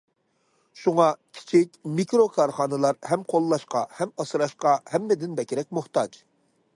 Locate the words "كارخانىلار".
2.37-2.99